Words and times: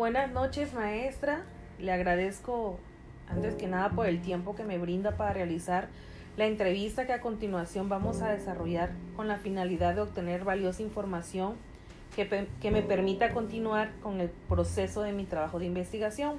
Buenas 0.00 0.32
noches, 0.32 0.72
maestra. 0.72 1.42
Le 1.78 1.92
agradezco 1.92 2.78
antes 3.28 3.54
que 3.54 3.66
nada 3.66 3.90
por 3.90 4.06
el 4.06 4.22
tiempo 4.22 4.54
que 4.54 4.64
me 4.64 4.78
brinda 4.78 5.18
para 5.18 5.34
realizar 5.34 5.88
la 6.38 6.46
entrevista 6.46 7.06
que 7.06 7.12
a 7.12 7.20
continuación 7.20 7.90
vamos 7.90 8.22
a 8.22 8.30
desarrollar 8.30 8.92
con 9.14 9.28
la 9.28 9.36
finalidad 9.36 9.94
de 9.94 10.00
obtener 10.00 10.42
valiosa 10.42 10.80
información 10.80 11.56
que, 12.16 12.48
que 12.62 12.70
me 12.70 12.80
permita 12.80 13.34
continuar 13.34 13.90
con 14.02 14.22
el 14.22 14.30
proceso 14.48 15.02
de 15.02 15.12
mi 15.12 15.26
trabajo 15.26 15.58
de 15.58 15.66
investigación. 15.66 16.36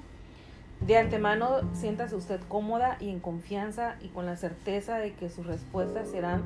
De 0.80 0.98
antemano, 0.98 1.60
siéntase 1.76 2.16
usted 2.16 2.40
cómoda 2.48 2.98
y 3.00 3.12
en 3.12 3.20
confianza 3.20 3.96
y 4.02 4.08
con 4.08 4.26
la 4.26 4.38
certeza 4.38 4.98
de 4.98 5.14
que 5.14 5.30
sus 5.30 5.46
respuestas 5.46 6.10
serán 6.10 6.42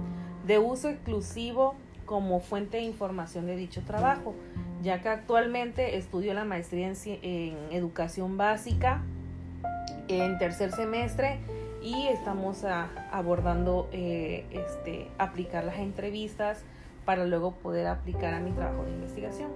de 0.46 0.60
uso 0.60 0.90
exclusivo 0.90 1.76
como 2.06 2.40
fuente 2.40 2.78
de 2.78 2.84
información 2.84 3.48
de 3.48 3.56
dicho 3.56 3.82
trabajo, 3.82 4.36
ya 4.84 5.02
que 5.02 5.10
actualmente 5.10 5.98
estudio 5.98 6.34
la 6.34 6.46
maestría 6.46 6.92
en, 7.06 7.58
educación 7.72 8.38
básica 8.38 9.02
en 10.08 10.38
tercer 10.38 10.72
semestre 10.72 11.40
y 11.82 12.08
estamos 12.08 12.64
abordando 12.64 13.90
eh, 13.92 14.46
este, 14.52 15.08
aplicar 15.18 15.64
las 15.64 15.78
entrevistas 15.78 16.64
para 17.06 17.26
luego 17.26 17.52
poder 17.52 17.88
aplicar 17.88 18.34
a 18.34 18.40
mi 18.40 18.52
trabajo 18.52 18.84
de 18.84 18.92
investigación. 18.92 19.52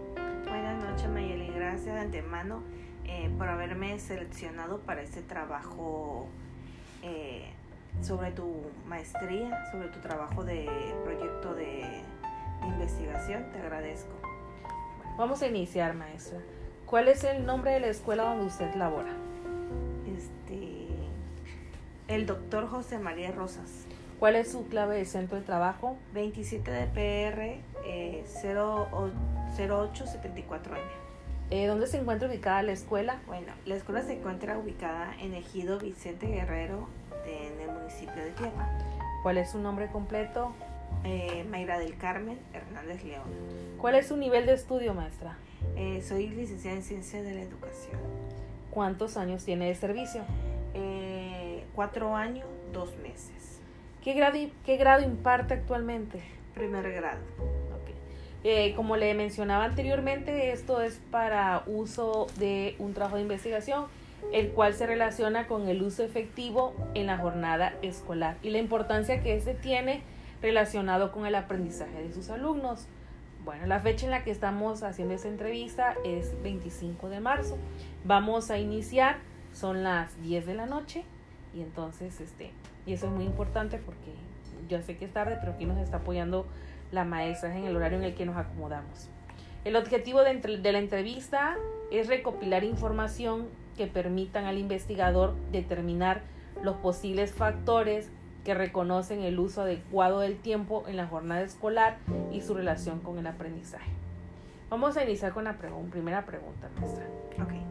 Buenas 0.47 0.84
noches 0.84 1.09
Mayeli, 1.09 1.50
gracias 1.50 1.95
de 1.95 2.02
antemano 2.02 2.63
eh, 3.05 3.30
por 3.38 3.47
haberme 3.47 4.00
seleccionado 4.00 4.80
para 4.80 5.02
este 5.02 5.22
trabajo 5.22 6.27
eh, 7.02 7.52
sobre 8.02 8.31
tu 8.31 8.47
maestría, 8.88 9.66
sobre 9.72 9.88
tu 9.89 10.00
trabajo 10.00 10.44
de 10.44 10.67
proyecto 11.03 11.53
de 11.55 12.03
investigación. 12.68 13.45
Te 13.52 13.59
agradezco. 13.59 14.13
Vamos 15.17 15.41
a 15.41 15.48
iniciar, 15.48 15.95
maestra. 15.95 16.39
¿Cuál 16.86 17.08
es 17.08 17.23
el 17.23 17.45
nombre 17.45 17.72
de 17.72 17.80
la 17.81 17.88
escuela 17.88 18.23
donde 18.23 18.45
usted 18.45 18.73
labora? 18.75 19.14
Este, 20.17 20.88
el 22.08 22.25
doctor 22.25 22.67
José 22.67 22.98
María 22.98 23.31
Rosas. 23.31 23.86
¿Cuál 24.20 24.36
es 24.36 24.52
su 24.52 24.67
clave 24.67 24.98
de 24.98 25.06
centro 25.06 25.38
de 25.38 25.44
trabajo? 25.44 25.95
27 26.14 26.72
de 26.72 26.88
PR 26.88 27.61
eh, 27.86 28.25
0874M. 28.38 30.80
Eh, 31.52 31.67
¿Dónde 31.67 31.88
se 31.88 31.98
encuentra 31.98 32.28
ubicada 32.28 32.61
la 32.64 32.73
escuela? 32.73 33.22
Bueno, 33.28 33.53
la 33.66 33.76
escuela 33.76 34.02
se 34.03 34.14
encuentra 34.14 34.58
ubicada 34.58 35.14
en 35.20 35.33
Ejido 35.33 35.80
Vicente 35.80 36.28
Guerrero, 36.28 36.88
en 37.26 37.61
el 37.61 37.72
municipio 37.72 38.23
de 38.23 38.31
Tierra. 38.31 38.70
¿Cuál 39.23 39.38
es 39.38 39.52
su 39.52 39.59
nombre 39.59 39.88
completo? 39.88 40.53
Eh, 41.05 41.45
Mayra 41.50 41.80
del 41.80 41.95
Carmen 41.97 42.38
Hernández 42.53 43.03
León. 43.03 43.23
¿Cuál 43.78 43.95
es 43.95 44.08
su 44.08 44.17
nivel 44.17 44.45
de 44.45 44.53
estudio, 44.53 44.94
maestra? 44.94 45.38
Eh, 45.78 46.02
soy 46.05 46.28
licenciada 46.28 46.75
en 46.75 46.83
Ciencia 46.83 47.23
de 47.23 47.33
la 47.33 47.42
Educación. 47.42 48.00
¿Cuántos 48.69 49.16
años 49.16 49.45
tiene 49.45 49.67
de 49.67 49.75
servicio? 49.75 50.22
Eh, 50.73 51.64
cuatro 51.73 52.16
años, 52.16 52.45
dos 52.73 52.97
meses. 52.97 53.61
¿Qué 54.03 54.14
grado, 54.14 54.38
¿Qué 54.66 54.75
grado 54.75 55.02
imparte 55.02 55.53
actualmente? 55.53 56.22
Primer 56.53 56.92
grado. 56.92 57.20
Okay. 58.42 58.73
como 58.73 58.97
le 58.97 59.14
mencionaba 59.14 59.66
anteriormente, 59.66 60.52
esto 60.52 60.81
es 60.81 61.00
para 61.11 61.64
uso 61.66 62.27
de 62.38 62.75
un 62.80 62.94
trabajo 62.94 63.16
de 63.16 63.22
investigación, 63.22 63.86
el 64.33 64.50
cual 64.50 64.73
se 64.73 64.86
relaciona 64.86 65.47
con 65.47 65.70
el 65.70 65.81
uso 65.81 66.03
efectivo 66.03 66.73
en 66.94 67.08
la 67.08 67.17
jornada 67.17 67.73
escolar 67.81 68.38
y 68.44 68.50
la 68.50 68.59
importancia 68.59 69.22
que 69.22 69.36
este 69.36 69.53
tiene 69.53 70.02
relacionado 70.42 71.12
con 71.12 71.26
el 71.26 71.36
aprendizaje 71.36 72.02
de 72.02 72.14
sus 72.14 72.30
alumnos. 72.30 72.88
Bueno, 73.44 73.66
la 73.68 73.80
fecha 73.80 74.06
en 74.06 74.12
la 74.12 74.23
que 74.23 74.32
estamos 74.32 74.84
haciendo 74.84 75.14
esta 75.14 75.28
entrevista 75.28 75.95
es 76.04 76.42
25 76.44 77.09
de 77.09 77.20
marzo. 77.20 77.58
Vamos 78.04 78.52
a 78.52 78.58
iniciar, 78.58 79.17
son 79.54 79.83
las 79.83 80.22
10 80.22 80.45
de 80.45 80.55
la 80.55 80.66
noche 80.66 81.04
y 81.54 81.61
entonces, 81.61 82.20
este, 82.22 82.52
y 82.86 82.94
eso 82.94 83.08
es 83.08 83.11
muy 83.11 83.26
importante 83.26 83.78
porque 83.78 84.14
yo 84.67 84.82
sé 84.82 84.98
que 84.98 85.05
es 85.05 85.14
tarde, 85.14 85.38
pero 85.39 85.54
aquí 85.54 85.66
nos 85.66 85.78
está 85.78 85.98
apoyando 85.98 86.45
la 86.92 87.05
maestra 87.05 87.55
en 87.55 87.66
el 87.66 87.76
horario 87.76 87.98
en 87.98 88.04
el 88.04 88.16
que 88.16 88.26
nos 88.26 88.38
acomodamos. 88.38 89.10
El 89.66 89.76
objetivo 89.76 90.22
de, 90.22 90.72
la 90.72 90.80
entrevista 90.80 91.58
es 91.92 92.08
recopilar 92.08 92.64
información 92.64 93.48
que 93.78 93.88
permitan 93.88 94.45
al 94.45 94.58
investigador 94.58 95.36
determinar 95.52 96.22
los 96.64 96.78
posibles 96.78 97.33
factores 97.33 98.10
que 98.44 98.54
reconocen 98.54 99.22
el 99.22 99.39
uso 99.39 99.61
adecuado 99.61 100.20
del 100.20 100.38
tiempo 100.38 100.83
en 100.88 100.98
la 100.98 101.08
jornada 101.08 101.42
escolar 101.42 101.98
y 102.32 102.42
su 102.42 102.54
relación 102.54 103.00
con 103.00 103.17
el 103.17 103.27
aprendizaje. 103.27 103.92
Vamos 104.70 104.98
a 104.98 105.04
iniciar 105.04 105.33
con 105.33 105.45
la 105.45 105.58
primera 105.58 106.26
pregunta, 106.26 106.70
maestra. 106.80 107.05
Okay. 107.44 107.61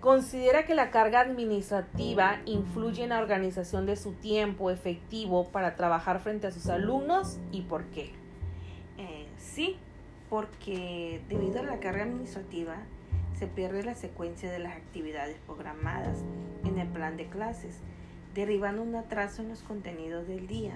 ¿Considera 0.00 0.66
que 0.66 0.74
la 0.74 0.90
carga 0.90 1.20
administrativa 1.20 2.40
influye 2.44 3.04
en 3.04 3.08
la 3.10 3.20
organización 3.20 3.86
de 3.86 3.96
su 3.96 4.12
tiempo 4.12 4.70
efectivo 4.70 5.48
para 5.48 5.76
trabajar 5.76 6.20
frente 6.20 6.46
a 6.46 6.50
sus 6.50 6.68
alumnos 6.68 7.38
y 7.52 7.62
por 7.62 7.84
qué? 7.84 8.12
Eh, 8.98 9.26
sí, 9.38 9.78
porque 10.28 11.22
debido 11.28 11.60
a 11.60 11.62
la 11.62 11.78
carga 11.78 12.02
administrativa 12.02 12.76
se 13.38 13.46
pierde 13.46 13.82
la 13.82 13.94
secuencia 13.94 14.50
de 14.50 14.58
las 14.58 14.76
actividades 14.76 15.36
programadas 15.46 16.18
en 16.64 16.78
el 16.78 16.88
plan 16.88 17.16
de 17.16 17.26
clases 17.26 17.78
derivando 18.34 18.82
un 18.82 18.96
atraso 18.96 19.42
en 19.42 19.48
los 19.48 19.62
contenidos 19.62 20.26
del 20.26 20.46
día. 20.46 20.74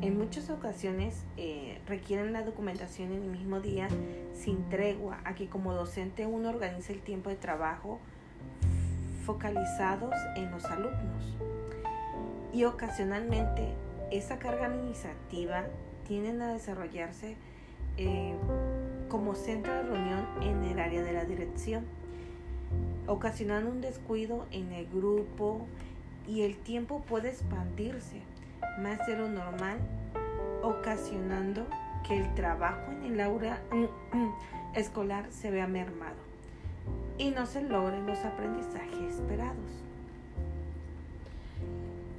En 0.00 0.16
muchas 0.16 0.48
ocasiones 0.48 1.24
eh, 1.36 1.80
requieren 1.86 2.32
la 2.32 2.42
documentación 2.42 3.12
en 3.12 3.24
el 3.24 3.30
mismo 3.30 3.60
día 3.60 3.88
sin 4.32 4.68
tregua, 4.68 5.20
aquí 5.24 5.46
como 5.46 5.74
docente 5.74 6.24
uno 6.24 6.50
organiza 6.50 6.92
el 6.92 7.00
tiempo 7.00 7.30
de 7.30 7.36
trabajo 7.36 7.98
focalizados 9.24 10.14
en 10.36 10.50
los 10.52 10.64
alumnos. 10.66 11.36
Y 12.52 12.64
ocasionalmente 12.64 13.74
esa 14.10 14.38
carga 14.38 14.66
administrativa 14.66 15.64
tiende 16.06 16.42
a 16.42 16.52
desarrollarse 16.52 17.36
eh, 17.98 18.34
como 19.08 19.34
centro 19.34 19.74
de 19.74 19.82
reunión 19.82 20.24
en 20.42 20.62
el 20.64 20.78
área 20.78 21.02
de 21.02 21.12
la 21.12 21.24
dirección, 21.24 21.84
ocasionando 23.06 23.70
un 23.70 23.80
descuido 23.80 24.46
en 24.50 24.72
el 24.72 24.86
grupo, 24.86 25.66
y 26.28 26.42
el 26.42 26.56
tiempo 26.58 27.00
puede 27.08 27.30
expandirse 27.30 28.20
más 28.78 29.04
de 29.06 29.16
lo 29.16 29.28
normal, 29.28 29.78
ocasionando 30.62 31.66
que 32.06 32.18
el 32.18 32.34
trabajo 32.34 32.92
en 32.92 33.14
el 33.14 33.20
aula 33.20 33.58
escolar 34.74 35.26
se 35.30 35.50
vea 35.50 35.66
mermado 35.66 36.16
y 37.16 37.30
no 37.30 37.46
se 37.46 37.62
logren 37.62 38.06
los 38.06 38.18
aprendizajes 38.24 39.14
esperados. 39.14 39.56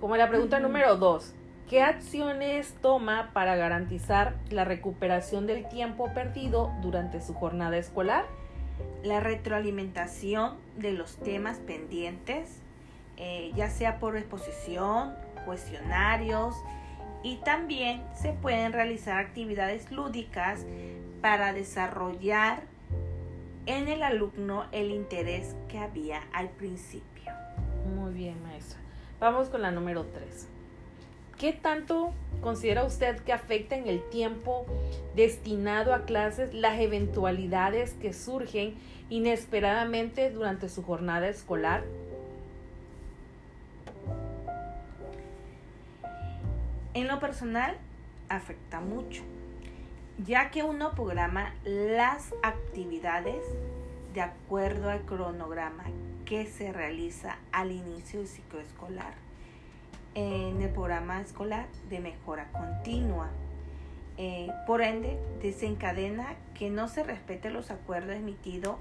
Como 0.02 0.18
la 0.18 0.28
pregunta 0.28 0.60
número 0.60 0.96
dos, 0.96 1.34
¿qué 1.70 1.82
acciones 1.84 2.74
toma 2.82 3.30
para 3.34 3.56
garantizar 3.56 4.36
la 4.50 4.66
recuperación 4.66 5.46
del 5.46 5.68
tiempo 5.70 6.12
perdido 6.14 6.72
durante 6.82 7.22
su 7.22 7.34
jornada 7.34 7.78
escolar? 7.78 8.26
La 9.04 9.20
retroalimentación 9.20 10.56
de 10.78 10.94
los 10.94 11.18
temas 11.18 11.58
pendientes, 11.60 12.62
eh, 13.20 13.52
ya 13.56 13.70
sea 13.70 14.00
por 14.00 14.18
exposición, 14.18 15.14
cuestionarios 15.46 16.56
y 17.22 17.38
también 17.38 18.02
se 18.16 18.32
pueden 18.32 18.72
realizar 18.72 19.18
actividades 19.18 19.92
lúdicas 19.92 20.66
para 21.22 21.54
desarrollar 21.54 22.64
en 23.66 23.88
el 23.88 24.04
alumno 24.04 24.66
el 24.72 24.92
interés 24.92 25.56
que 25.68 25.80
había 25.80 26.22
al 26.34 26.50
principio. 26.50 27.32
Muy 27.96 28.14
bien, 28.14 28.42
maestra. 28.42 28.80
Vamos 29.20 29.50
con 29.50 29.62
la 29.62 29.72
número 29.72 30.06
3. 30.06 30.48
¿Qué 31.38 31.54
tanto 31.54 32.12
considera 32.42 32.84
usted 32.84 33.18
que 33.20 33.34
afecta 33.34 33.76
en 33.76 33.88
el 33.88 34.02
tiempo 34.10 34.66
destinado 35.16 35.94
a 35.94 36.06
clases 36.06 36.54
las 36.54 36.80
eventualidades 36.80 37.94
que 37.94 38.14
surgen 38.14 38.76
inesperadamente 39.10 40.32
durante 40.32 40.70
su 40.70 40.84
jornada 40.84 41.28
escolar? 41.30 41.84
En 46.96 47.08
lo 47.08 47.20
personal, 47.20 47.78
afecta 48.30 48.80
mucho, 48.80 49.22
ya 50.26 50.50
que 50.50 50.64
uno 50.64 50.96
programa 50.96 51.54
las 51.64 52.34
actividades 52.42 53.44
de 54.16 54.22
acuerdo 54.22 54.90
al 54.90 55.02
cronograma 55.02 55.84
que 56.26 56.48
se 56.48 56.74
realiza 56.74 57.38
al 57.52 57.72
inicio 57.72 58.20
del 58.20 58.28
ciclo 58.28 58.60
escolar 58.60 59.14
en 60.16 60.64
el 60.64 60.70
programa 60.70 61.22
escolar 61.22 61.68
de 61.92 62.00
mejora 62.00 62.52
continua. 62.52 63.30
Eh, 64.18 64.50
por 64.66 64.82
ende, 64.82 65.20
desencadena 65.44 66.34
que 66.56 66.72
no 66.72 66.88
se 66.88 67.04
respete 67.04 67.52
los 67.52 67.70
acuerdos 67.70 68.16
emitidos 68.16 68.78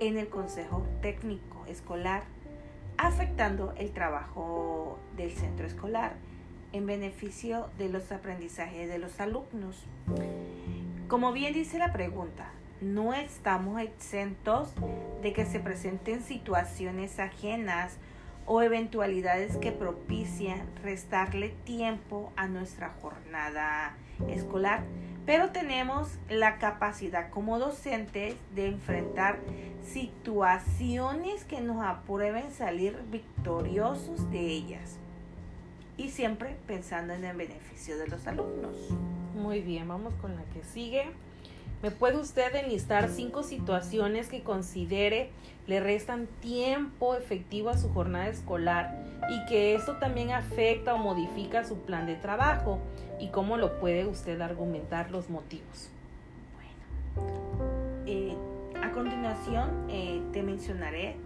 en 0.00 0.16
el 0.16 0.28
Consejo 0.28 0.86
Técnico 1.02 1.66
Escolar, 1.66 2.22
afectando 2.96 3.74
el 3.76 3.92
trabajo 3.92 4.98
del 5.14 5.30
centro 5.30 5.66
escolar 5.66 6.14
en 6.72 6.86
beneficio 6.86 7.68
de 7.78 7.88
los 7.88 8.10
aprendizajes 8.12 8.88
de 8.88 8.98
los 8.98 9.20
alumnos. 9.20 9.84
Como 11.08 11.32
bien 11.32 11.52
dice 11.52 11.78
la 11.78 11.92
pregunta, 11.92 12.50
no 12.80 13.12
estamos 13.12 13.80
exentos 13.80 14.72
de 15.22 15.32
que 15.32 15.44
se 15.44 15.60
presenten 15.60 16.22
situaciones 16.22 17.18
ajenas 17.18 17.98
o 18.46 18.62
eventualidades 18.62 19.56
que 19.56 19.70
propician 19.70 20.62
restarle 20.82 21.50
tiempo 21.64 22.32
a 22.36 22.46
nuestra 22.46 22.94
jornada 23.00 23.96
escolar, 24.28 24.82
pero 25.26 25.50
tenemos 25.50 26.18
la 26.28 26.58
capacidad 26.58 27.30
como 27.30 27.58
docentes 27.58 28.36
de 28.54 28.68
enfrentar 28.68 29.38
situaciones 29.84 31.44
que 31.44 31.60
nos 31.60 31.84
aprueben 31.84 32.50
salir 32.50 32.98
victoriosos 33.10 34.30
de 34.30 34.40
ellas 34.40 34.98
y 36.00 36.08
siempre 36.08 36.56
pensando 36.66 37.12
en 37.12 37.24
el 37.24 37.36
beneficio 37.36 37.98
de 37.98 38.08
los 38.08 38.26
alumnos. 38.26 38.74
Muy 39.34 39.60
bien, 39.60 39.86
vamos 39.86 40.14
con 40.14 40.34
la 40.34 40.42
que 40.54 40.64
sigue. 40.64 41.04
¿Me 41.82 41.90
puede 41.90 42.16
usted 42.16 42.54
enlistar 42.54 43.10
cinco 43.10 43.42
situaciones 43.42 44.28
que 44.28 44.42
considere 44.42 45.30
le 45.66 45.78
restan 45.78 46.26
tiempo 46.40 47.14
efectivo 47.14 47.68
a 47.68 47.76
su 47.76 47.92
jornada 47.92 48.28
escolar 48.28 49.04
y 49.30 49.44
que 49.46 49.74
esto 49.74 49.96
también 49.96 50.30
afecta 50.30 50.94
o 50.94 50.98
modifica 50.98 51.64
su 51.64 51.76
plan 51.76 52.06
de 52.06 52.16
trabajo? 52.16 52.78
¿Y 53.18 53.28
cómo 53.28 53.58
lo 53.58 53.78
puede 53.78 54.06
usted 54.06 54.40
argumentar 54.40 55.10
los 55.10 55.28
motivos? 55.28 55.90
Bueno, 57.14 57.60
eh, 58.06 58.34
a 58.82 58.90
continuación 58.92 59.86
eh, 59.90 60.22
te 60.32 60.42
mencionaré 60.42 61.16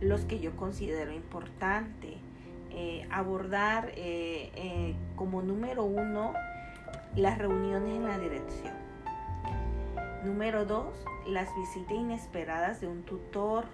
los 0.00 0.22
que 0.22 0.40
yo 0.40 0.56
considero 0.56 1.12
importante. 1.12 2.16
Eh, 2.76 3.06
abordar 3.10 3.92
como 5.16 5.42
número 5.42 5.84
uno 5.84 6.34
las 7.14 7.38
reuniones 7.38 7.94
en 7.94 8.04
la 8.04 8.18
dirección 8.18 8.84
Número 10.24 10.64
2, 10.64 10.86
las 11.26 11.54
visitas 11.54 11.92
inesperadas 11.92 12.80
de 12.80 12.86
un 12.86 13.02
tutor. 13.02 13.66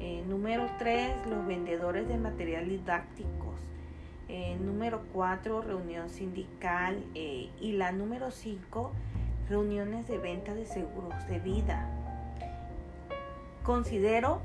Eh, 0.00 0.24
número 0.26 0.70
3, 0.78 1.26
los 1.26 1.46
vendedores 1.46 2.08
de 2.08 2.16
material 2.16 2.66
didácticos. 2.66 3.60
Eh, 4.30 4.56
número 4.58 5.02
4, 5.12 5.60
reunión 5.60 6.08
sindical. 6.08 7.04
Eh, 7.14 7.50
y 7.60 7.72
la 7.72 7.92
número 7.92 8.30
5, 8.30 8.90
reuniones 9.50 10.08
de 10.08 10.16
venta 10.16 10.54
de 10.54 10.64
seguros 10.64 11.14
de 11.28 11.40
vida. 11.40 11.90
Considero 13.62 14.40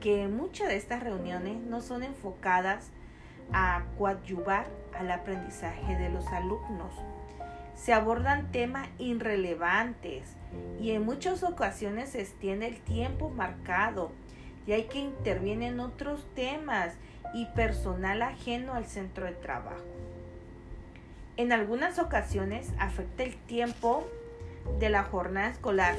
que 0.00 0.28
muchas 0.28 0.68
de 0.68 0.76
estas 0.76 1.02
reuniones 1.02 1.56
no 1.62 1.80
son 1.80 2.02
enfocadas 2.02 2.90
a 3.52 3.84
coadyuvar 3.96 4.66
al 4.98 5.10
aprendizaje 5.10 5.96
de 5.96 6.10
los 6.10 6.26
alumnos. 6.28 6.94
Se 7.74 7.92
abordan 7.92 8.50
temas 8.50 8.88
irrelevantes 8.98 10.34
y 10.80 10.90
en 10.90 11.04
muchas 11.04 11.42
ocasiones 11.44 12.10
se 12.10 12.20
extiende 12.20 12.66
el 12.66 12.80
tiempo 12.80 13.30
marcado 13.30 14.10
y 14.66 14.72
hay 14.72 14.84
que 14.84 14.98
interviene 14.98 15.68
en 15.68 15.80
otros 15.80 16.26
temas 16.34 16.94
y 17.34 17.46
personal 17.46 18.22
ajeno 18.22 18.74
al 18.74 18.86
centro 18.86 19.26
de 19.26 19.32
trabajo. 19.32 19.84
En 21.36 21.52
algunas 21.52 21.98
ocasiones 21.98 22.72
afecta 22.78 23.22
el 23.22 23.36
tiempo 23.36 24.08
de 24.80 24.90
la 24.90 25.04
jornada 25.04 25.48
escolar, 25.48 25.94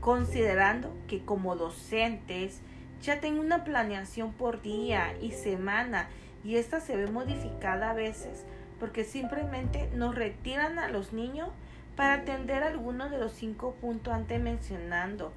considerando 0.00 0.92
que 1.08 1.24
como 1.24 1.56
docentes 1.56 2.60
ya 3.00 3.20
tengo 3.20 3.40
una 3.40 3.64
planeación 3.64 4.32
por 4.32 4.60
día 4.60 5.14
y 5.20 5.32
semana 5.32 6.08
y 6.44 6.56
esta 6.56 6.80
se 6.80 6.96
ve 6.96 7.06
modificada 7.06 7.90
a 7.90 7.94
veces 7.94 8.44
porque 8.80 9.04
simplemente 9.04 9.90
nos 9.94 10.14
retiran 10.14 10.78
a 10.78 10.88
los 10.88 11.12
niños 11.12 11.50
para 11.96 12.14
atender 12.14 12.62
algunos 12.62 13.10
de 13.10 13.18
los 13.18 13.32
cinco 13.32 13.74
puntos 13.80 14.14
antes 14.14 14.40
mencionando, 14.40 15.32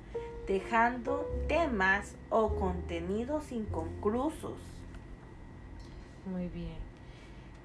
dejando 0.47 1.29
temas 1.49 2.15
o 2.29 2.55
contenidos 2.55 3.51
inconclusos. 3.51 4.57
Muy 6.25 6.47
bien. 6.47 6.77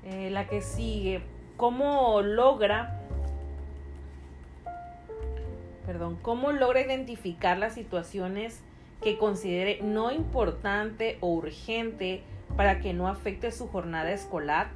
Eh, 0.05 0.31
la 0.31 0.49
que 0.49 0.63
sigue, 0.63 1.23
¿cómo 1.57 2.23
logra, 2.23 3.01
perdón, 5.87 6.19
cómo 6.21 6.51
logra 6.51 6.81
identificar 6.81 7.57
las 7.57 7.75
situaciones 7.75 8.63
que 9.03 9.17
considere 9.17 9.81
no 9.83 10.11
importante 10.11 11.19
o 11.21 11.29
urgente 11.29 12.25
para 12.57 12.81
que 12.81 12.93
no 12.93 13.09
afecte 13.09 13.53
su 13.53 13.69
jornada 13.69 14.11
escolar? 14.13 14.69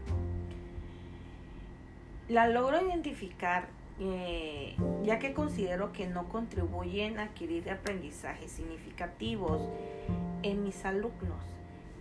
La 2.28 2.48
logro 2.48 2.80
identificar 2.86 3.68
eh, 4.00 4.74
ya 5.04 5.18
que 5.18 5.32
considero 5.32 5.92
que 5.92 6.06
no 6.06 6.28
contribuyen 6.28 7.18
a 7.18 7.24
adquirir 7.24 7.70
aprendizajes 7.70 8.50
significativos 8.50 9.60
en 10.42 10.64
mis 10.64 10.84
alumnos. 10.84 11.44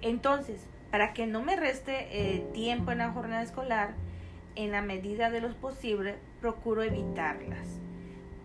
Entonces, 0.02 0.66
para 0.90 1.14
que 1.14 1.28
no 1.28 1.44
me 1.44 1.56
reste 1.56 2.08
eh, 2.12 2.48
tiempo 2.54 2.92
en 2.92 3.00
la 3.00 3.12
jornada 3.12 3.44
escolar, 3.44 3.94
en 4.56 4.72
la 4.72 4.82
medida 4.82 5.30
de 5.30 5.42
lo 5.42 5.54
posible, 5.56 6.16
procuro 6.40 6.82
evitarlas. 6.82 7.68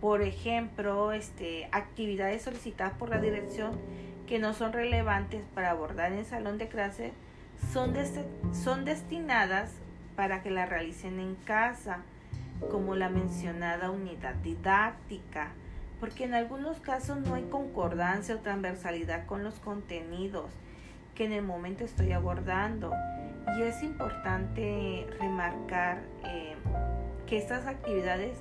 Por 0.00 0.22
ejemplo, 0.22 1.12
este, 1.12 1.68
actividades 1.72 2.42
solicitadas 2.42 2.92
por 2.98 3.08
la 3.08 3.18
dirección 3.18 3.72
que 4.26 4.38
no 4.38 4.54
son 4.54 4.72
relevantes 4.72 5.42
para 5.54 5.70
abordar 5.70 6.12
en 6.12 6.24
salón 6.24 6.58
de 6.58 6.68
clase 6.68 7.12
son, 7.72 7.94
son 8.52 8.84
destinadas 8.84 9.72
para 10.16 10.42
que 10.42 10.50
la 10.50 10.66
realicen 10.66 11.20
en 11.20 11.34
casa 11.36 12.02
como 12.70 12.94
la 12.94 13.08
mencionada 13.08 13.90
unidad 13.90 14.34
didáctica, 14.36 15.48
porque 16.00 16.24
en 16.24 16.34
algunos 16.34 16.80
casos 16.80 17.18
no 17.18 17.34
hay 17.34 17.44
concordancia 17.44 18.34
o 18.34 18.38
transversalidad 18.38 19.26
con 19.26 19.44
los 19.44 19.54
contenidos 19.60 20.50
que 21.14 21.24
en 21.24 21.32
el 21.32 21.42
momento 21.42 21.84
estoy 21.84 22.12
abordando. 22.12 22.92
Y 23.58 23.62
es 23.62 23.82
importante 23.82 25.06
remarcar 25.20 26.02
eh, 26.24 26.56
que 27.26 27.38
estas 27.38 27.66
actividades 27.66 28.38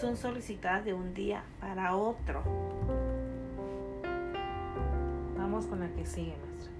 son 0.00 0.16
solicitadas 0.16 0.84
de 0.84 0.92
un 0.92 1.14
día 1.14 1.42
para 1.60 1.94
otro. 1.94 2.42
Con 5.66 5.80
la 5.80 5.88
que 5.88 6.06
sigue, 6.06 6.34
maestra. 6.36 6.72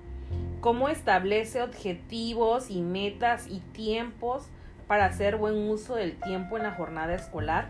¿Cómo 0.60 0.88
establece 0.88 1.62
objetivos 1.62 2.70
y 2.70 2.82
metas 2.82 3.46
y 3.48 3.60
tiempos 3.72 4.48
para 4.86 5.06
hacer 5.06 5.36
buen 5.36 5.68
uso 5.68 5.94
del 5.94 6.16
tiempo 6.16 6.56
en 6.56 6.64
la 6.64 6.72
jornada 6.72 7.14
escolar? 7.14 7.68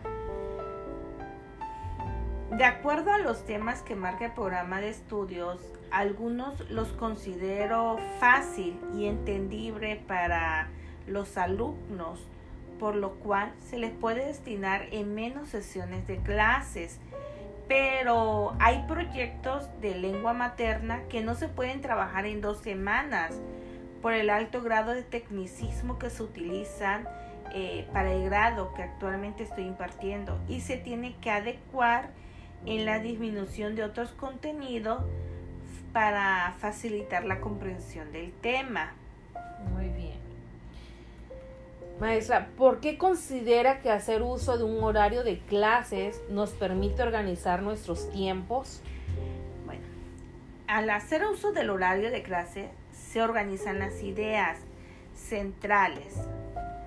De 2.50 2.64
acuerdo 2.64 3.12
a 3.12 3.18
los 3.18 3.44
temas 3.44 3.82
que 3.82 3.94
marca 3.94 4.26
el 4.26 4.32
programa 4.32 4.80
de 4.80 4.88
estudios, 4.88 5.60
algunos 5.92 6.68
los 6.68 6.88
considero 6.88 7.98
fácil 8.18 8.78
y 8.94 9.06
entendible 9.06 10.02
para 10.08 10.68
los 11.06 11.36
alumnos, 11.36 12.26
por 12.80 12.96
lo 12.96 13.12
cual 13.14 13.52
se 13.60 13.78
les 13.78 13.92
puede 13.92 14.26
destinar 14.26 14.86
en 14.90 15.14
menos 15.14 15.48
sesiones 15.48 16.06
de 16.08 16.16
clases. 16.18 16.98
Pero 17.70 18.56
hay 18.58 18.82
proyectos 18.88 19.68
de 19.80 19.94
lengua 19.94 20.32
materna 20.32 21.02
que 21.08 21.20
no 21.20 21.36
se 21.36 21.46
pueden 21.46 21.80
trabajar 21.80 22.26
en 22.26 22.40
dos 22.40 22.58
semanas 22.58 23.40
por 24.02 24.12
el 24.12 24.28
alto 24.28 24.60
grado 24.60 24.90
de 24.90 25.04
tecnicismo 25.04 25.96
que 25.96 26.10
se 26.10 26.24
utilizan 26.24 27.06
eh, 27.54 27.86
para 27.92 28.12
el 28.12 28.24
grado 28.24 28.74
que 28.74 28.82
actualmente 28.82 29.44
estoy 29.44 29.66
impartiendo 29.66 30.40
y 30.48 30.62
se 30.62 30.78
tiene 30.78 31.14
que 31.20 31.30
adecuar 31.30 32.10
en 32.66 32.86
la 32.86 32.98
disminución 32.98 33.76
de 33.76 33.84
otros 33.84 34.10
contenidos 34.10 35.04
para 35.92 36.56
facilitar 36.58 37.24
la 37.24 37.40
comprensión 37.40 38.10
del 38.10 38.32
tema. 38.32 38.94
Maestra, 42.00 42.48
¿por 42.56 42.80
qué 42.80 42.96
considera 42.96 43.80
que 43.80 43.90
hacer 43.90 44.22
uso 44.22 44.56
de 44.56 44.64
un 44.64 44.82
horario 44.82 45.22
de 45.22 45.38
clases 45.38 46.22
nos 46.30 46.48
permite 46.52 47.02
organizar 47.02 47.60
nuestros 47.60 48.10
tiempos? 48.10 48.80
Bueno, 49.66 49.82
al 50.66 50.88
hacer 50.88 51.26
uso 51.26 51.52
del 51.52 51.68
horario 51.68 52.10
de 52.10 52.22
clase 52.22 52.70
se 52.90 53.20
organizan 53.20 53.80
las 53.80 54.02
ideas 54.02 54.58
centrales 55.14 56.26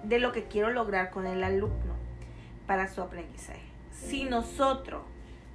de 0.01 0.17
lo 0.17 0.31
que 0.31 0.45
quiero 0.45 0.71
lograr 0.71 1.11
con 1.11 1.27
el 1.27 1.43
alumno 1.43 1.93
para 2.65 2.87
su 2.87 2.99
aprendizaje. 3.03 3.61
Si 3.91 4.23
nosotros 4.23 5.03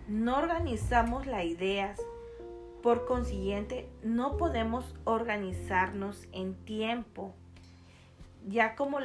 no 0.06 0.38
organizamos 0.38 1.26
las 1.26 1.44
ideas, 1.44 2.00
por 2.80 3.06
consiguiente, 3.06 3.88
no 4.04 4.36
podemos 4.36 4.94
organizarnos 5.02 6.28
en 6.30 6.54
tiempo, 6.64 7.34
ya, 8.46 8.76
como, 8.76 9.00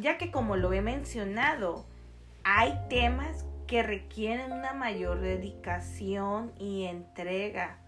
ya 0.00 0.18
que 0.18 0.30
como 0.30 0.56
lo 0.56 0.72
he 0.72 0.82
mencionado, 0.82 1.86
hay 2.42 2.78
temas 2.88 3.44
que 3.66 3.82
requieren 3.82 4.52
una 4.52 4.72
mayor 4.72 5.20
dedicación 5.20 6.52
y 6.58 6.84
entrega 6.84 7.78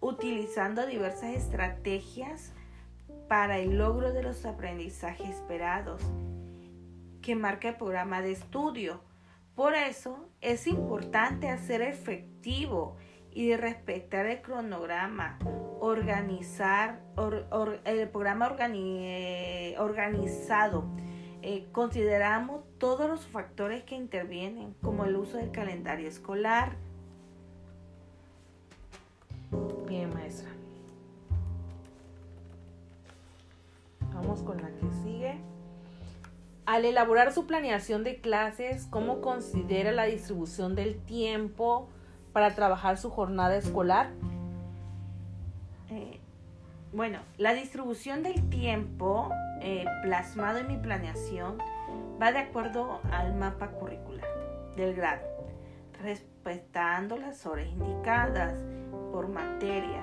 utilizando 0.00 0.86
diversas 0.86 1.34
estrategias 1.34 2.52
para 3.28 3.58
el 3.58 3.76
logro 3.78 4.12
de 4.12 4.22
los 4.22 4.46
aprendizajes 4.46 5.28
esperados 5.28 6.02
que 7.22 7.34
marca 7.34 7.70
el 7.70 7.76
programa 7.76 8.22
de 8.22 8.32
estudio. 8.32 9.00
Por 9.54 9.74
eso 9.74 10.28
es 10.40 10.66
importante 10.66 11.48
hacer 11.48 11.82
efectivo 11.82 12.96
y 13.32 13.56
respetar 13.56 14.26
el 14.26 14.40
cronograma, 14.42 15.38
organizar 15.80 17.00
el 17.84 18.08
programa 18.08 18.54
organizado. 19.78 20.84
Eh, 21.48 21.64
consideramos 21.70 22.64
todos 22.78 23.08
los 23.08 23.24
factores 23.24 23.84
que 23.84 23.94
intervienen, 23.94 24.74
como 24.82 25.04
el 25.04 25.14
uso 25.14 25.36
del 25.36 25.52
calendario 25.52 26.08
escolar. 26.08 26.72
Bien, 29.86 30.12
maestra. 30.12 30.50
Vamos 34.12 34.42
con 34.42 34.60
la 34.60 34.70
que 34.70 34.90
sigue. 35.04 35.38
Al 36.64 36.84
elaborar 36.84 37.32
su 37.32 37.46
planeación 37.46 38.02
de 38.02 38.20
clases, 38.20 38.88
¿cómo 38.90 39.20
considera 39.20 39.92
la 39.92 40.06
distribución 40.06 40.74
del 40.74 40.98
tiempo 40.98 41.86
para 42.32 42.56
trabajar 42.56 42.98
su 42.98 43.08
jornada 43.08 43.54
escolar? 43.56 44.10
Eh, 45.90 46.18
bueno, 46.92 47.20
la 47.38 47.54
distribución 47.54 48.24
del 48.24 48.50
tiempo 48.50 49.30
eh, 49.60 49.84
plasmado 50.02 50.58
en 50.58 50.68
mi 50.68 50.76
planeación 50.76 51.58
va 52.20 52.32
de 52.32 52.38
acuerdo 52.38 53.00
al 53.10 53.34
mapa 53.34 53.68
curricular 53.68 54.26
del 54.76 54.94
grado, 54.94 55.26
respetando 56.02 57.16
las 57.16 57.46
horas 57.46 57.66
indicadas 57.66 58.58
por 59.12 59.28
materia. 59.28 60.02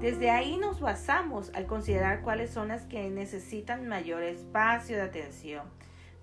Desde 0.00 0.30
ahí 0.30 0.56
nos 0.56 0.80
basamos 0.80 1.50
al 1.54 1.66
considerar 1.66 2.22
cuáles 2.22 2.50
son 2.50 2.68
las 2.68 2.86
que 2.86 3.10
necesitan 3.10 3.88
mayor 3.88 4.22
espacio 4.22 4.96
de 4.96 5.02
atención 5.02 5.64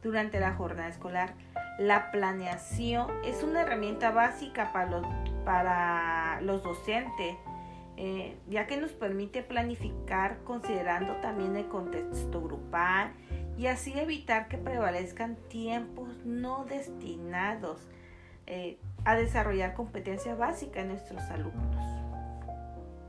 durante 0.02 0.40
la 0.40 0.54
jornada 0.54 0.88
escolar. 0.88 1.34
La 1.78 2.12
planeación 2.12 3.08
es 3.26 3.44
una 3.44 3.62
herramienta 3.62 4.12
básica 4.12 4.72
para 4.72 4.90
los, 4.90 5.06
para 5.44 6.40
los 6.42 6.64
docentes, 6.64 7.36
eh, 7.98 8.38
ya 8.50 8.68
que 8.68 8.76
nos 8.78 8.92
permite 8.92 9.42
planificar 9.42 10.44
considerando 10.44 11.14
también 11.22 11.56
el 11.56 11.68
contexto 11.68 12.42
grupal 12.42 13.14
y 13.58 13.68
así 13.68 13.98
evitar 13.98 14.50
que 14.50 14.58
prevalezcan 14.58 15.38
tiempos 15.48 16.10
no 16.26 16.66
destinados 16.66 17.88
eh, 18.48 18.78
a 19.06 19.16
desarrollar 19.16 19.76
competencias 19.76 20.38
básicas 20.38 20.84
en 20.84 20.90
nuestros 20.90 21.22
alumnos. 21.24 21.86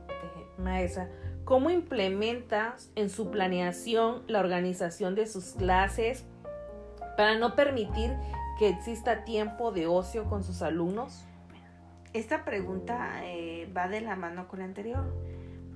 Eh, 0.09 0.45
maestra, 0.57 1.09
¿cómo 1.43 1.69
implementas 1.69 2.89
en 2.95 3.09
su 3.09 3.29
planeación 3.29 4.23
la 4.27 4.39
organización 4.39 5.15
de 5.15 5.27
sus 5.27 5.51
clases 5.51 6.23
para 7.17 7.37
no 7.37 7.55
permitir 7.55 8.15
que 8.57 8.69
exista 8.69 9.25
tiempo 9.25 9.71
de 9.71 9.85
ocio 9.85 10.25
con 10.29 10.45
sus 10.45 10.61
alumnos? 10.61 11.25
Esta 12.17 12.43
pregunta 12.43 13.23
eh, 13.25 13.71
va 13.77 13.87
de 13.87 14.01
la 14.01 14.15
mano 14.15 14.47
con 14.47 14.57
la 14.57 14.65
anterior, 14.65 15.13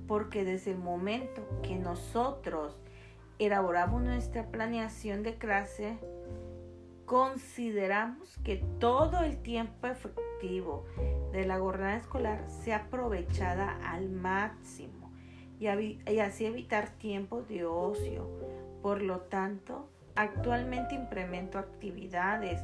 porque 0.08 0.44
desde 0.44 0.72
el 0.72 0.76
momento 0.76 1.40
que 1.62 1.76
nosotros 1.76 2.80
elaboramos 3.38 4.02
nuestra 4.02 4.48
planeación 4.48 5.22
de 5.22 5.36
clase, 5.36 5.98
consideramos 7.04 8.38
que 8.38 8.56
todo 8.80 9.20
el 9.22 9.40
tiempo 9.40 9.86
efectivo 9.86 10.84
de 11.30 11.46
la 11.46 11.60
jornada 11.60 11.96
escolar 11.98 12.50
sea 12.50 12.86
aprovechada 12.86 13.78
al 13.84 14.10
máximo 14.10 15.12
y, 15.60 15.68
y 15.68 16.18
así 16.18 16.44
evitar 16.44 16.88
tiempos 16.98 17.46
de 17.46 17.66
ocio. 17.66 18.28
Por 18.82 19.00
lo 19.00 19.20
tanto, 19.20 19.88
Actualmente 20.14 20.94
implemento 20.94 21.58
actividades 21.58 22.60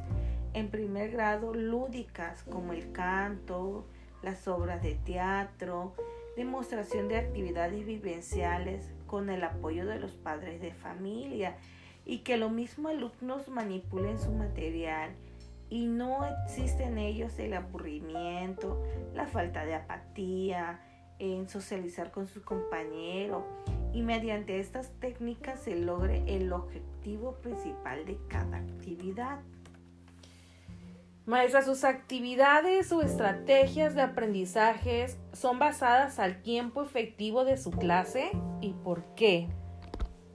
en 0.59 0.69
primer 0.69 1.11
grado 1.11 1.53
lúdicas 1.53 2.43
como 2.43 2.73
el 2.73 2.91
canto, 2.91 3.85
las 4.21 4.47
obras 4.47 4.83
de 4.83 4.95
teatro, 4.95 5.95
demostración 6.35 7.07
de 7.07 7.17
actividades 7.17 7.85
vivenciales 7.85 8.91
con 9.07 9.29
el 9.29 9.43
apoyo 9.43 9.85
de 9.85 9.99
los 9.99 10.11
padres 10.11 10.61
de 10.61 10.73
familia 10.73 11.55
y 12.05 12.19
que 12.19 12.37
los 12.37 12.51
mismos 12.51 12.91
alumnos 12.91 13.47
manipulen 13.49 14.19
su 14.19 14.31
material 14.31 15.11
y 15.69 15.85
no 15.85 16.25
existe 16.25 16.83
en 16.83 16.97
ellos 16.97 17.37
el 17.39 17.53
aburrimiento, 17.53 18.83
la 19.13 19.27
falta 19.27 19.65
de 19.65 19.75
apatía, 19.75 20.81
en 21.19 21.49
socializar 21.49 22.11
con 22.11 22.27
sus 22.27 22.43
compañeros 22.43 23.43
y 23.93 24.01
mediante 24.01 24.59
estas 24.59 24.91
técnicas 24.99 25.59
se 25.59 25.75
logre 25.75 26.23
el 26.27 26.51
objetivo 26.53 27.33
principal 27.41 28.05
de 28.05 28.17
cada 28.29 28.57
actividad. 28.57 29.39
Maestra, 31.29 31.61
sus 31.61 31.83
actividades 31.83 32.91
o 32.91 33.03
estrategias 33.03 33.93
de 33.93 34.01
aprendizajes 34.01 35.19
son 35.31 35.59
basadas 35.59 36.17
al 36.17 36.41
tiempo 36.41 36.81
efectivo 36.81 37.45
de 37.45 37.55
su 37.57 37.69
clase 37.69 38.31
y 38.61 38.73
por 38.73 39.03
qué. 39.13 39.47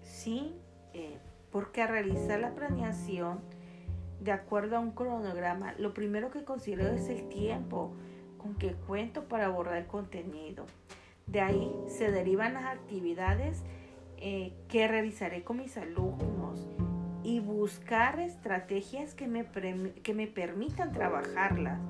Sí, 0.02 0.54
eh, 0.92 1.18
porque 1.50 1.82
al 1.82 1.88
realizar 1.88 2.38
la 2.38 2.54
planeación 2.54 3.40
de 4.20 4.30
acuerdo 4.30 4.76
a 4.76 4.78
un 4.78 4.92
cronograma, 4.92 5.74
lo 5.78 5.94
primero 5.94 6.30
que 6.30 6.44
considero 6.44 6.94
es 6.94 7.08
el 7.08 7.28
tiempo 7.28 7.90
con 8.38 8.54
que 8.54 8.74
cuento 8.74 9.24
para 9.24 9.46
abordar 9.46 9.78
el 9.78 9.86
contenido. 9.88 10.64
De 11.26 11.40
ahí 11.40 11.72
se 11.88 12.12
derivan 12.12 12.54
las 12.54 12.66
actividades 12.66 13.64
eh, 14.18 14.52
que 14.68 14.86
realizaré 14.86 15.42
con 15.42 15.56
mis 15.56 15.76
alumnos 15.76 16.43
y 17.24 17.40
buscar 17.40 18.20
estrategias 18.20 19.14
que 19.14 19.26
me, 19.26 19.46
que 20.02 20.14
me 20.14 20.26
permitan 20.26 20.92
trabajarlas 20.92 21.80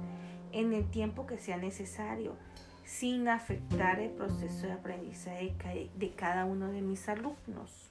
en 0.52 0.72
el 0.72 0.88
tiempo 0.88 1.26
que 1.26 1.36
sea 1.36 1.56
necesario, 1.56 2.36
sin 2.84 3.28
afectar 3.28 3.98
el 3.98 4.10
proceso 4.10 4.68
de 4.68 4.72
aprendizaje 4.72 5.90
de 5.96 6.10
cada 6.12 6.44
uno 6.44 6.68
de 6.68 6.80
mis 6.80 7.08
alumnos. 7.08 7.90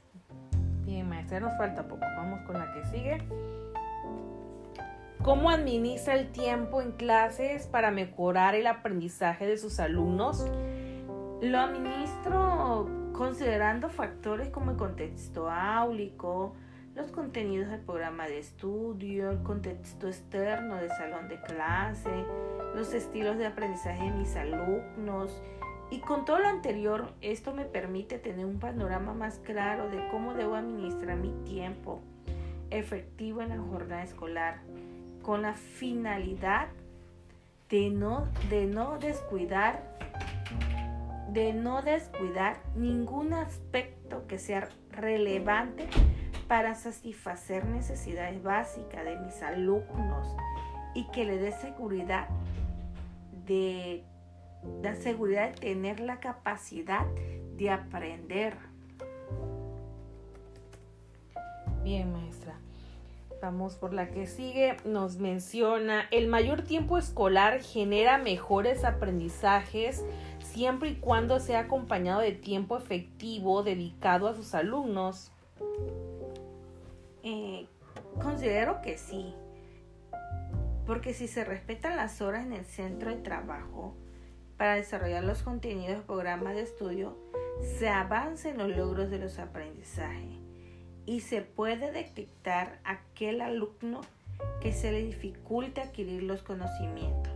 Bien, 0.86 1.08
maestra, 1.08 1.42
nos 1.42 1.58
falta 1.58 1.88
poco. 1.88 2.06
Vamos 2.16 2.42
con 2.48 2.58
la 2.58 2.74
que 2.74 2.86
sigue. 2.86 3.18
¿Cómo 5.22 5.50
administra 5.50 6.16
el 6.16 6.32
tiempo 6.32 6.82
en 6.82 6.92
clases 6.92 7.68
para 7.68 7.92
mejorar 7.92 8.56
el 8.56 8.68
aprendizaje 8.68 9.46
de 9.46 9.58
sus 9.58 9.80
alumnos? 9.80 10.46
Lo 11.42 11.60
administro 11.60 12.90
considerando 13.14 13.90
factores 13.90 14.50
como 14.50 14.72
el 14.72 14.78
contexto 14.78 15.50
áulico, 15.50 16.56
los 16.96 17.12
contenidos 17.12 17.70
del 17.70 17.80
programa 17.80 18.28
de 18.28 18.40
estudio, 18.40 19.32
el 19.32 19.42
contexto 19.42 20.08
externo 20.08 20.76
del 20.76 20.90
salón 20.90 21.28
de 21.28 21.42
clase, 21.42 22.10
los 22.76 22.94
estilos 22.94 23.38
de 23.38 23.48
aprendizaje 23.48 24.04
de 24.04 24.12
mis 24.12 24.36
alumnos. 24.36 25.42
Y 25.90 26.00
con 26.00 26.26
todo 26.26 26.40
lo 26.40 26.48
anterior, 26.48 27.14
esto 27.22 27.54
me 27.54 27.66
permite 27.66 28.20
tener 28.20 28.46
un 28.46 28.60
panorama 28.60 29.14
más 29.14 29.40
claro 29.40 29.90
de 29.90 30.08
cómo 30.10 30.34
debo 30.34 30.56
administrar 30.56 31.18
mi 31.18 31.32
tiempo 31.46 32.02
efectivo 32.70 33.42
en 33.42 33.50
la 33.50 33.58
jornada 33.58 34.04
escolar, 34.04 34.62
con 35.22 35.44
la 35.44 35.54
finalidad 35.54 36.68
de 37.70 37.90
no, 37.90 38.28
de 38.50 38.66
no 38.66 38.98
descuidar 39.00 39.92
de 41.30 41.52
no 41.52 41.82
descuidar 41.82 42.58
ningún 42.76 43.34
aspecto 43.34 44.28
que 44.28 44.38
sea 44.38 44.70
relevante 44.92 45.88
para 46.48 46.76
satisfacer 46.76 47.66
necesidades 47.66 48.42
básicas 48.44 49.06
de 49.06 49.18
mis 49.18 49.42
alumnos 49.42 50.36
y 50.94 51.06
que 51.12 51.26
le 51.26 51.38
dé 51.38 51.52
seguridad 51.52 52.28
de 53.46 54.04
la 54.82 54.96
seguridad 54.96 55.50
de 55.50 55.60
tener 55.60 56.00
la 56.00 56.20
capacidad 56.20 57.06
de 57.58 57.70
aprender. 57.70 58.56
Bien, 61.84 62.12
maestra. 62.14 62.56
Vamos 63.42 63.76
por 63.76 63.94
la 63.94 64.10
que 64.10 64.26
sigue. 64.26 64.78
Nos 64.86 65.18
menciona, 65.18 66.06
el 66.12 66.28
mayor 66.28 66.62
tiempo 66.62 66.98
escolar 66.98 67.62
genera 67.62 68.18
mejores 68.18 68.86
aprendizajes 68.86 70.06
siempre 70.40 70.92
y 70.92 70.96
cuando 70.96 71.40
sea 71.40 71.62
acompañado 71.62 72.22
de 72.22 72.32
tiempo 72.32 72.78
efectivo 72.78 73.64
dedicado 73.64 74.30
a 74.30 74.36
sus 74.36 74.56
alumnos? 74.56 75.32
Eh, 77.24 77.68
considero 78.22 78.82
que 78.82 78.98
sí, 78.98 79.34
porque 80.86 81.14
si 81.14 81.28
se 81.28 81.46
respetan 81.46 81.96
las 81.96 82.22
horas 82.22 82.46
en 82.46 82.54
el 82.54 82.66
centro 82.66 83.10
de 83.10 83.22
trabajo 83.22 83.96
para 84.58 84.76
desarrollar 84.76 85.24
los 85.24 85.42
contenidos 85.42 85.96
del 85.96 86.04
programa 86.04 86.52
de 86.52 86.62
estudio, 86.62 87.18
se 87.80 87.88
avanza 87.88 88.50
en 88.50 88.58
los 88.58 88.76
logros 88.76 89.10
de 89.10 89.20
los 89.20 89.40
aprendizajes 89.40 90.38
y 91.06 91.22
se 91.22 91.42
puede 91.42 91.92
detectar 91.92 92.80
aquel 92.84 93.42
alumno 93.42 94.02
que 94.62 94.74
se 94.74 94.92
le 94.92 95.04
dificulte 95.04 95.82
adquirir 95.82 96.24
los 96.24 96.44
conocimientos 96.44 97.32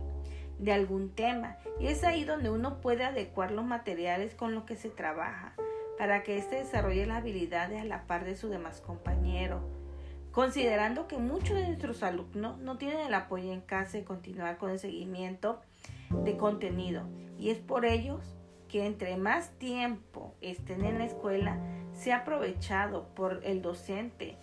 de 0.58 0.72
algún 0.72 1.14
tema 1.14 1.56
y 1.78 1.86
es 1.86 2.04
ahí 2.04 2.24
donde 2.24 2.50
uno 2.50 2.80
puede 2.80 3.04
adecuar 3.04 3.52
los 3.52 3.64
materiales 3.64 4.34
con 4.34 4.54
los 4.54 4.64
que 4.64 4.76
se 4.76 4.90
trabaja 4.90 5.54
para 5.96 6.22
que 6.22 6.36
éste 6.36 6.56
desarrolle 6.56 7.06
las 7.06 7.18
habilidades 7.18 7.80
a 7.80 7.84
la 7.84 8.06
par 8.06 8.24
de 8.24 8.36
sus 8.36 8.50
demás 8.50 8.80
compañeros. 8.80 9.62
Considerando 10.38 11.08
que 11.08 11.18
muchos 11.18 11.56
de 11.56 11.66
nuestros 11.66 12.04
alumnos 12.04 12.58
no 12.58 12.78
tienen 12.78 13.00
el 13.00 13.12
apoyo 13.12 13.52
en 13.52 13.60
casa 13.60 13.98
de 13.98 14.04
continuar 14.04 14.56
con 14.56 14.70
el 14.70 14.78
seguimiento 14.78 15.60
de 16.10 16.36
contenido 16.36 17.08
y 17.40 17.50
es 17.50 17.58
por 17.58 17.84
ellos 17.84 18.20
que 18.68 18.86
entre 18.86 19.16
más 19.16 19.50
tiempo 19.58 20.36
estén 20.40 20.84
en 20.84 20.98
la 20.98 21.06
escuela, 21.06 21.58
se 21.92 22.12
ha 22.12 22.18
aprovechado 22.18 23.08
por 23.16 23.40
el 23.42 23.62
docente 23.62 24.36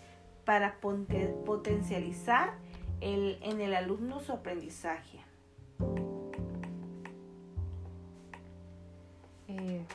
para 0.44 0.82
potencializar 0.82 2.56
el, 3.00 3.38
en 3.42 3.62
el 3.62 3.74
alumno 3.74 4.20
su 4.20 4.34
aprendizaje. 4.34 5.22
Eh, 9.48 9.86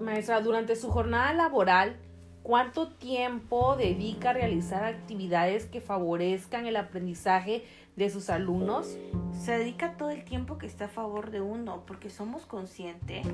maestra, 0.00 0.40
durante 0.40 0.74
su 0.74 0.90
jornada 0.90 1.32
laboral, 1.32 2.00
¿cuánto 2.48 2.88
tiempo 2.88 3.76
dedica 3.76 4.30
a 4.30 4.32
realizar 4.32 4.82
actividades 4.82 5.66
que 5.66 5.82
favorezcan 5.82 6.64
el 6.64 6.76
aprendizaje 6.76 7.62
de 7.94 8.08
sus 8.08 8.30
alumnos? 8.30 8.96
Se 9.32 9.58
dedica 9.58 9.98
todo 9.98 10.08
el 10.08 10.24
tiempo 10.24 10.56
que 10.56 10.64
está 10.64 10.86
a 10.86 10.88
favor 10.88 11.30
de 11.30 11.42
uno, 11.42 11.82
porque 11.86 12.08
somos 12.08 12.46
conscientes 12.46 13.26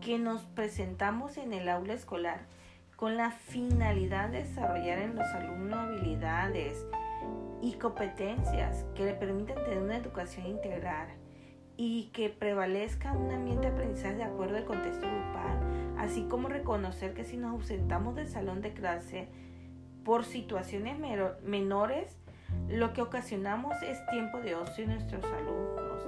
que 0.00 0.20
nos 0.20 0.42
presentamos 0.42 1.36
en 1.36 1.52
el 1.52 1.68
aula 1.68 1.94
escolar 1.94 2.46
con 2.94 3.16
la 3.16 3.32
finalidad 3.32 4.28
de 4.28 4.44
desarrollar 4.44 5.00
en 5.00 5.16
los 5.16 5.26
alumnos 5.26 5.80
habilidades 5.80 6.86
y 7.60 7.72
competencias 7.72 8.84
que 8.94 9.04
le 9.04 9.14
permitan 9.14 9.56
tener 9.64 9.78
una 9.78 9.96
educación 9.96 10.46
integral 10.46 11.08
y 11.76 12.10
que 12.12 12.28
prevalezca 12.28 13.12
un 13.12 13.30
ambiente 13.30 13.68
de 13.68 13.72
aprendizaje 13.74 14.14
de 14.16 14.24
acuerdo 14.24 14.56
al 14.56 14.64
contexto 14.64 15.06
grupal, 15.06 15.94
así 15.98 16.24
como 16.28 16.48
reconocer 16.48 17.14
que 17.14 17.24
si 17.24 17.36
nos 17.36 17.52
ausentamos 17.52 18.14
del 18.14 18.28
salón 18.28 18.60
de 18.60 18.72
clase 18.72 19.28
por 20.04 20.24
situaciones 20.24 20.98
menores, 21.42 22.16
lo 22.68 22.92
que 22.92 23.02
ocasionamos 23.02 23.80
es 23.82 24.04
tiempo 24.06 24.40
de 24.40 24.54
ocio 24.54 24.84
en 24.84 24.90
nuestros 24.90 25.24
alumnos, 25.24 26.06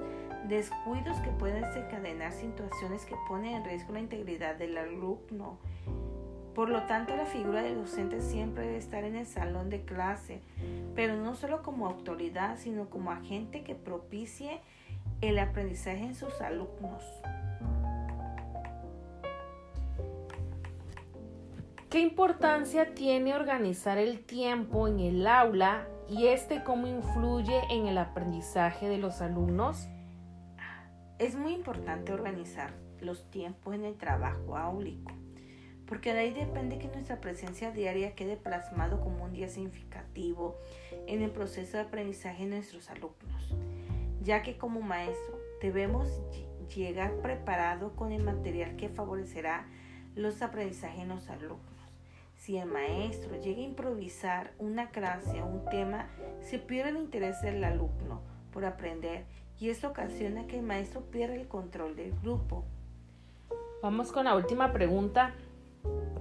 descuidos 0.48 1.18
que 1.20 1.30
pueden 1.30 1.62
desencadenar 1.62 2.32
situaciones 2.32 3.04
que 3.04 3.16
ponen 3.28 3.54
en 3.54 3.64
riesgo 3.64 3.92
la 3.92 4.00
integridad 4.00 4.56
del 4.56 4.76
alumno. 4.76 5.58
Por 6.54 6.68
lo 6.68 6.84
tanto, 6.84 7.16
la 7.16 7.26
figura 7.26 7.62
del 7.62 7.76
docente 7.76 8.20
siempre 8.20 8.64
debe 8.66 8.76
estar 8.76 9.02
en 9.02 9.16
el 9.16 9.26
salón 9.26 9.70
de 9.70 9.84
clase, 9.84 10.40
pero 10.94 11.16
no 11.16 11.34
solo 11.34 11.62
como 11.62 11.86
autoridad, 11.86 12.58
sino 12.58 12.88
como 12.88 13.10
agente 13.10 13.64
que 13.64 13.74
propicie 13.74 14.60
el 15.24 15.38
aprendizaje 15.38 16.04
en 16.04 16.14
sus 16.14 16.40
alumnos. 16.40 17.02
¿Qué 21.94 22.00
importancia 22.00 22.92
tiene 22.92 23.34
organizar 23.34 23.98
el 23.98 24.24
tiempo 24.24 24.88
en 24.88 24.98
el 24.98 25.26
aula 25.28 25.86
y 26.08 26.26
este 26.26 26.64
cómo 26.64 26.88
influye 26.88 27.60
en 27.70 27.86
el 27.86 27.98
aprendizaje 27.98 28.88
de 28.88 28.98
los 28.98 29.20
alumnos? 29.20 29.86
Es 31.20 31.36
muy 31.36 31.52
importante 31.52 32.12
organizar 32.12 32.74
los 33.00 33.30
tiempos 33.30 33.76
en 33.76 33.84
el 33.84 33.96
trabajo 33.96 34.56
áulico, 34.56 35.12
porque 35.86 36.12
de 36.12 36.18
ahí 36.18 36.32
depende 36.32 36.78
que 36.78 36.88
nuestra 36.88 37.20
presencia 37.20 37.70
diaria 37.70 38.16
quede 38.16 38.36
plasmado 38.36 39.00
como 39.00 39.22
un 39.22 39.32
día 39.32 39.48
significativo 39.48 40.58
en 41.06 41.22
el 41.22 41.30
proceso 41.30 41.76
de 41.76 41.84
aprendizaje 41.84 42.42
de 42.42 42.56
nuestros 42.56 42.90
alumnos, 42.90 43.54
ya 44.24 44.42
que 44.42 44.58
como 44.58 44.80
maestro 44.80 45.38
debemos 45.60 46.08
llegar 46.74 47.14
preparado 47.20 47.94
con 47.94 48.10
el 48.10 48.22
material 48.22 48.76
que 48.76 48.88
favorecerá 48.88 49.66
los 50.16 50.42
aprendizajes 50.42 51.00
en 51.00 51.08
los 51.08 51.28
alumnos 51.28 51.74
si 52.44 52.58
el 52.58 52.68
maestro 52.68 53.40
llega 53.40 53.60
a 53.60 53.64
improvisar 53.64 54.52
una 54.58 54.90
clase 54.90 55.40
o 55.40 55.46
un 55.46 55.64
tema, 55.70 56.08
se 56.42 56.58
pierde 56.58 56.90
el 56.90 56.98
interés 56.98 57.40
del 57.40 57.64
alumno 57.64 58.20
por 58.52 58.66
aprender 58.66 59.24
y 59.58 59.70
esto 59.70 59.88
ocasiona 59.88 60.46
que 60.46 60.58
el 60.58 60.62
maestro 60.62 61.00
pierda 61.00 61.36
el 61.36 61.48
control 61.48 61.96
del 61.96 62.12
grupo. 62.20 62.64
Vamos 63.82 64.12
con 64.12 64.26
la 64.26 64.34
última 64.34 64.74
pregunta 64.74 65.32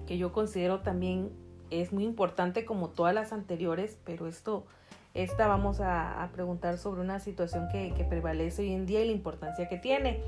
que 0.07 0.17
yo 0.17 0.31
considero 0.31 0.79
también 0.79 1.29
es 1.71 1.91
muy 1.91 2.05
importante 2.05 2.63
como 2.63 2.87
todas 2.87 3.13
las 3.13 3.33
anteriores, 3.33 3.99
pero 4.05 4.27
esto, 4.27 4.65
esta 5.13 5.47
vamos 5.47 5.79
a, 5.79 6.27
preguntar 6.33 6.77
sobre 6.77 7.01
una 7.01 7.19
situación 7.19 7.67
que, 7.71 8.05
prevalece 8.09 8.63
hoy 8.63 8.73
en 8.73 8.85
día 8.85 9.01
y 9.01 9.05
la 9.05 9.11
importancia 9.11 9.67
que 9.67 9.77
tiene. 9.77 10.21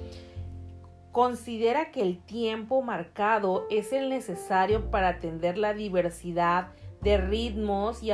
Considera 1.11 1.91
que 1.91 2.01
el 2.01 2.19
tiempo 2.19 2.81
marcado 2.81 3.65
es 3.69 3.93
el 3.93 4.09
necesario 4.09 4.91
para 4.91 5.09
atender 5.09 5.57
la 5.57 5.73
diversidad 5.73 6.73
de 7.01 7.17
ritmos 7.17 8.03
y, 8.03 8.11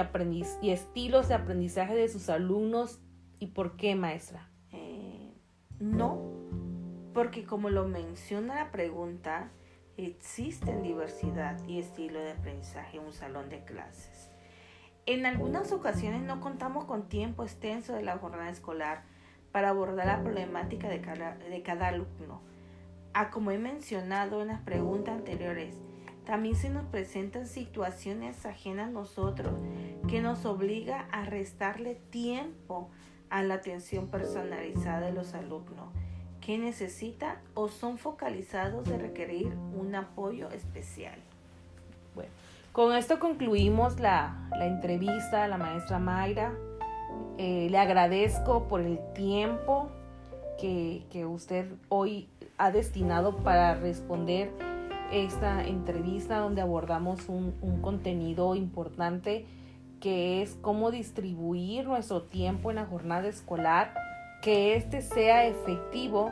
y 0.61 0.69
estilos 0.69 1.27
de 1.27 1.33
aprendizaje 1.33 1.95
de 1.95 2.07
sus 2.07 2.29
alumnos. 2.29 3.01
¿Y 3.39 3.47
por 3.47 3.75
qué, 3.75 3.95
maestra? 3.95 4.49
Eh, 4.71 5.33
no, 5.79 6.21
porque 7.13 7.43
como 7.43 7.69
lo 7.69 7.87
menciona 7.87 8.55
la 8.55 8.71
pregunta, 8.71 9.51
existen 9.97 10.83
diversidad 10.83 11.59
y 11.67 11.79
estilo 11.79 12.19
de 12.19 12.31
aprendizaje 12.31 12.97
en 12.97 13.05
un 13.05 13.13
salón 13.13 13.49
de 13.49 13.63
clases. 13.63 14.30
En 15.05 15.25
algunas 15.25 15.71
ocasiones 15.71 16.21
no 16.21 16.39
contamos 16.39 16.85
con 16.85 17.09
tiempo 17.09 17.43
extenso 17.43 17.93
de 17.93 18.03
la 18.03 18.17
jornada 18.17 18.49
escolar 18.49 19.03
para 19.51 19.69
abordar 19.69 20.05
la 20.07 20.21
problemática 20.23 20.87
de 20.87 20.99
de 20.99 21.61
cada 21.63 21.87
alumno 21.87 22.41
a 23.13 23.29
como 23.29 23.51
he 23.51 23.57
mencionado 23.57 24.41
en 24.41 24.49
las 24.49 24.61
preguntas 24.61 25.15
anteriores, 25.15 25.75
también 26.25 26.55
se 26.55 26.69
nos 26.69 26.85
presentan 26.85 27.47
situaciones 27.47 28.45
ajenas 28.45 28.89
a 28.89 28.91
nosotros 28.91 29.53
que 30.07 30.21
nos 30.21 30.45
obliga 30.45 31.07
a 31.11 31.25
restarle 31.25 31.95
tiempo 32.09 32.89
a 33.29 33.43
la 33.43 33.55
atención 33.55 34.07
personalizada 34.07 35.07
de 35.07 35.13
los 35.13 35.33
alumnos 35.33 35.89
que 36.41 36.57
necesitan 36.57 37.37
o 37.53 37.69
son 37.69 37.97
focalizados 37.97 38.87
de 38.87 38.97
requerir 38.97 39.53
un 39.77 39.93
apoyo 39.93 40.49
especial. 40.49 41.19
Bueno, 42.15 42.31
con 42.71 42.95
esto 42.95 43.19
concluimos 43.19 43.99
la, 43.99 44.49
entrevista 44.59 45.43
a 45.43 45.47
la 45.47 45.57
maestra 45.57 45.99
Mayra. 45.99 46.53
Eh, 47.37 47.67
le 47.69 47.77
agradezco 47.77 48.67
por 48.67 48.81
el 48.81 48.99
tiempo 49.13 49.89
que, 50.59 51.05
que 51.09 51.25
usted 51.25 51.71
hoy 51.89 52.29
ha 52.57 52.71
destinado 52.71 53.37
para 53.37 53.75
responder 53.75 54.51
esta 55.11 55.63
entrevista 55.63 56.37
donde 56.37 56.61
abordamos 56.61 57.27
un, 57.27 57.51
contenido 57.81 58.55
importante 58.55 59.45
que 59.99 60.41
es 60.41 60.55
cómo 60.61 60.89
distribuir 60.89 61.85
nuestro 61.85 62.23
tiempo 62.23 62.71
en 62.71 62.77
la 62.77 62.85
jornada 62.85 63.27
escolar, 63.27 63.93
que 64.41 64.75
éste 64.75 65.01
sea 65.01 65.45
efectivo 65.45 66.31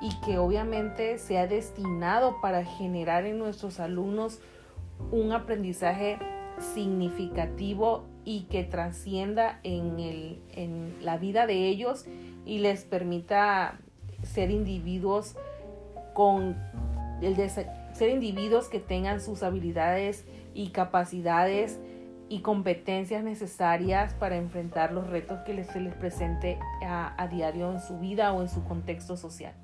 y 0.00 0.10
que 0.24 0.38
obviamente 0.38 1.18
sea 1.18 1.46
destinado 1.46 2.40
para 2.40 2.64
generar 2.64 3.24
en 3.24 3.38
nuestros 3.38 3.80
alumnos 3.80 4.40
un 5.10 5.32
aprendizaje 5.32 6.18
significativo 6.74 8.04
y 8.24 8.42
que 8.44 8.64
trascienda 8.64 9.60
en, 9.62 9.98
el, 10.00 10.42
en 10.52 10.94
la 11.02 11.16
vida 11.16 11.46
de 11.46 11.68
ellos 11.68 12.04
y 12.44 12.58
les 12.58 12.84
permita 12.84 13.78
ser 14.22 14.50
individuos 14.50 15.36
con 16.14 16.56
el 17.22 17.36
ser 17.48 18.10
individuos 18.10 18.68
que 18.68 18.80
tengan 18.80 19.20
sus 19.20 19.42
habilidades 19.42 20.24
y 20.54 20.70
capacidades 20.70 21.78
y 22.28 22.40
competencias 22.40 23.24
necesarias 23.24 24.14
para 24.14 24.36
enfrentar 24.36 24.92
los 24.92 25.06
retos 25.08 25.40
que 25.46 25.64
se 25.64 25.80
les 25.80 25.94
presente 25.94 26.58
a, 26.82 27.28
diario 27.28 27.72
en 27.72 27.80
su 27.80 27.98
vida 27.98 28.32
o 28.32 28.42
en 28.42 28.48
su 28.48 28.62
contexto 28.64 29.16
social. 29.16 29.54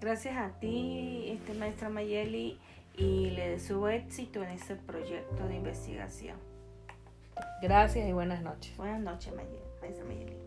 Gracias 0.00 0.36
a 0.36 0.50
ti, 0.60 1.24
este, 1.28 1.54
maestra 1.54 1.88
Mayeli, 1.88 2.58
y 2.96 3.30
le 3.30 3.50
deseo 3.50 3.88
éxito 3.88 4.42
en 4.42 4.50
este 4.50 4.76
proyecto 4.76 5.46
de 5.46 5.56
investigación. 5.56 6.38
Gracias 7.60 8.08
y 8.08 8.12
buenas 8.12 8.42
noches. 8.42 8.76
Buenas 8.76 9.00
noches, 9.00 9.34
Mayeli. 9.34 10.45